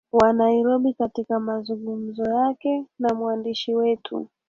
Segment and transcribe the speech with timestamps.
[0.11, 4.27] wa nairobi katika mazungumzo yake na mwandishi wetu